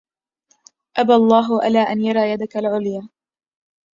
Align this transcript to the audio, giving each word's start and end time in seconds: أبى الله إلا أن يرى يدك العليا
أبى 0.97 1.13
الله 1.13 1.67
إلا 1.67 1.79
أن 1.79 2.01
يرى 2.01 2.31
يدك 2.31 2.57
العليا 2.57 3.09